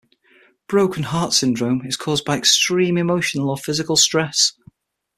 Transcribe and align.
Broken 0.67 1.03
heart 1.03 1.31
syndrome 1.31 1.85
is 1.85 1.95
caused 1.95 2.25
by 2.25 2.35
extreme 2.35 2.97
emotional 2.97 3.51
or 3.51 3.57
physical 3.57 3.95
stress. 3.95 4.53